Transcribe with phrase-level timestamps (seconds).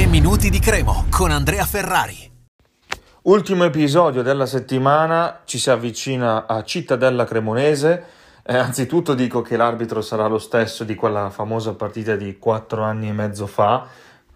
[0.00, 2.32] 3 minuti di Cremo con Andrea Ferrari.
[3.24, 8.04] Ultimo episodio della settimana, ci si avvicina a Cittadella Cremonese.
[8.42, 13.08] Eh, anzitutto dico che l'arbitro sarà lo stesso di quella famosa partita di quattro anni
[13.08, 13.86] e mezzo fa,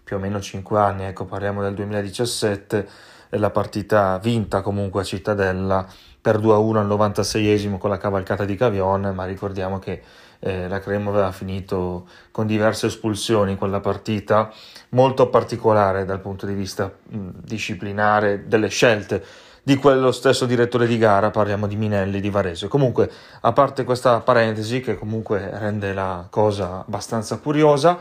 [0.03, 2.87] più o meno cinque anni, ecco parliamo del 2017,
[3.29, 5.87] la partita vinta comunque a Cittadella
[6.21, 10.03] per 2-1 al 96esimo con la cavalcata di Cavion, ma ricordiamo che
[10.45, 14.53] eh, la Cremo aveva finito con diverse espulsioni quella partita,
[14.89, 19.23] molto particolare dal punto di vista mh, disciplinare delle scelte
[19.63, 22.67] di quello stesso direttore di gara, parliamo di Minelli di Varese.
[22.67, 23.09] Comunque,
[23.41, 27.97] a parte questa parentesi che comunque rende la cosa abbastanza curiosa,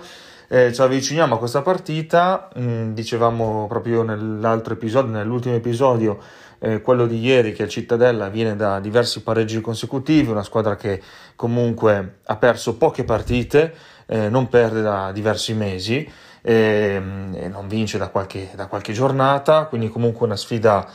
[0.49, 6.19] eh, ci avviciniamo a questa partita, mh, dicevamo proprio nell'altro episodio, nell'ultimo episodio,
[6.59, 11.01] eh, quello di ieri che il Cittadella viene da diversi pareggi consecutivi, una squadra che
[11.37, 13.75] comunque ha perso poche partite,
[14.07, 16.09] eh, non perde da diversi mesi
[16.43, 17.03] e,
[17.35, 20.87] e non vince da qualche, da qualche, giornata, quindi comunque una sfida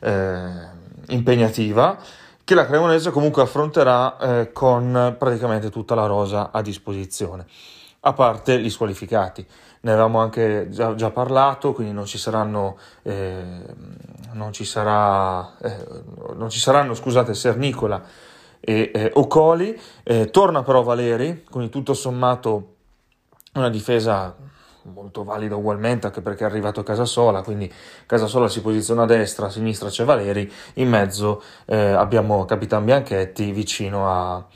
[0.00, 0.76] eh,
[1.08, 1.98] impegnativa
[2.44, 7.46] che la Cremonese comunque affronterà eh, con praticamente tutta la rosa a disposizione
[8.00, 9.46] a parte gli squalificati.
[9.80, 13.62] Ne avevamo anche già, già parlato, quindi non ci saranno, eh,
[14.32, 16.02] non ci sarà, eh,
[16.34, 18.02] non ci saranno scusate, Sernicola
[18.60, 19.78] e eh, Ocoli.
[20.02, 22.74] Eh, torna però Valeri, quindi tutto sommato
[23.54, 24.34] una difesa
[24.92, 27.70] molto valida ugualmente anche perché è arrivato a Casasola, quindi
[28.06, 33.52] Casasola si posiziona a destra, a sinistra c'è Valeri, in mezzo eh, abbiamo Capitan Bianchetti
[33.52, 34.46] vicino a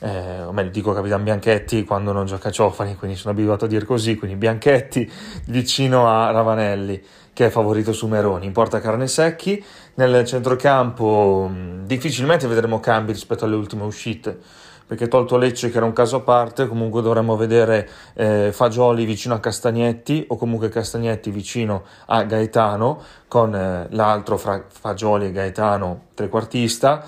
[0.00, 3.84] eh, o meglio dico Capitan Bianchetti quando non gioca Ciofani, quindi sono abituato a dire
[3.84, 5.10] così, quindi Bianchetti
[5.46, 11.48] vicino a Ravanelli che è favorito su Meroni, in porta carne secchi, nel centrocampo
[11.84, 14.36] difficilmente vedremo cambi rispetto alle ultime uscite,
[14.84, 19.34] perché tolto Lecce che era un caso a parte, comunque dovremmo vedere eh, Fagioli vicino
[19.34, 26.06] a Castagnetti o comunque Castagnetti vicino a Gaetano, con eh, l'altro fra Fagioli e Gaetano
[26.14, 27.04] trequartista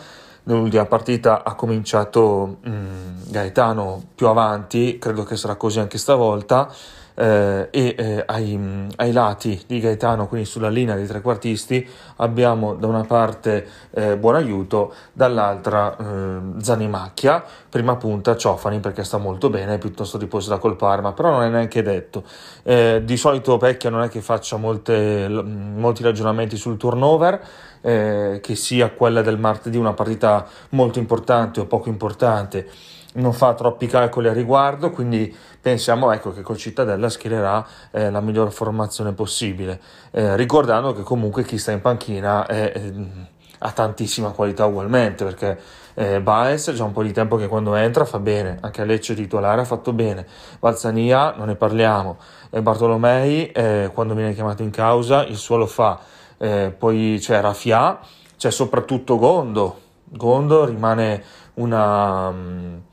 [0.53, 6.73] nell'ultima partita ha cominciato mh, mm, Gaetano più avanti, credo che sarà così anche stavolta,
[7.15, 12.87] eh, e eh, ai, ai, lati di Gaetano, quindi sulla linea dei trequartisti, abbiamo da
[12.87, 19.79] una parte eh, Buon Aiuto, dall'altra eh, Zanimacchia, prima punta Ciofani perché sta molto bene,
[19.79, 22.25] piuttosto riposa col Parma, però non è neanche detto.
[22.63, 27.41] Eh, di solito Pecchia non è che faccia molte, molti ragionamenti sul turnover,
[27.83, 32.69] eh, che sia quella del martedì una partita molto importante o poco importante
[33.15, 38.21] non fa troppi calcoli a riguardo, quindi pensiamo ecco, che col Cittadella schiererà eh, la
[38.21, 39.81] migliore formazione possibile,
[40.13, 42.93] eh, ricordando che comunque chi sta in panchina è, è,
[43.59, 45.59] ha tantissima qualità ugualmente, perché
[45.95, 49.15] eh, Baez già un po' di tempo che quando entra fa bene, anche a Lecce
[49.15, 50.25] titolare ha fatto bene,
[50.61, 52.17] Valzania non ne parliamo,
[52.51, 55.99] Bartolomei eh, quando viene chiamato in causa il suo lo fa,
[56.39, 57.99] eh, poi c'è Rafia,
[58.37, 61.23] c'è soprattutto Gondo, Gondo rimane
[61.55, 62.89] una...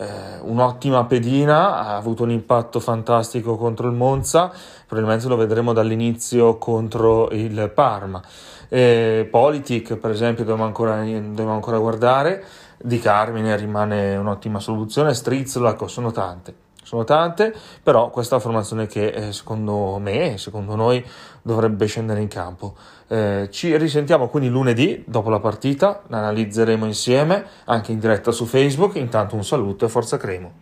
[0.00, 4.50] Eh, un'ottima pedina, ha avuto un impatto fantastico contro il Monza,
[4.86, 8.22] probabilmente lo vedremo dall'inizio contro il Parma.
[8.70, 12.42] Eh, Politic, per esempio, dobbiamo ancora, dobbiamo ancora guardare,
[12.78, 18.86] Di Carmine rimane un'ottima soluzione, Strizlaco sono tante sono tante, però questa è la formazione
[18.86, 21.04] che eh, secondo me, secondo noi,
[21.42, 22.74] dovrebbe scendere in campo.
[23.06, 28.44] Eh, ci risentiamo quindi lunedì dopo la partita, la analizzeremo insieme anche in diretta su
[28.44, 28.96] Facebook.
[28.96, 30.52] Intanto un saluto e forza Cremo.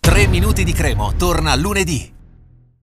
[0.00, 2.17] 3 minuti di Cremo torna lunedì.